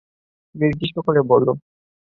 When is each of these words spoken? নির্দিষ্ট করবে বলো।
নির্দিষ্ট 0.55 0.95
করবে 1.05 1.21
বলো। 1.31 1.51